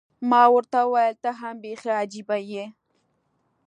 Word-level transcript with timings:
ما 0.29 0.43
ورته 0.53 0.79
وویل، 0.85 1.15
ته 1.23 1.29
هم 1.39 1.55
بیخي 1.63 1.91
عجيبه 2.01 2.37
یې. 2.51 2.65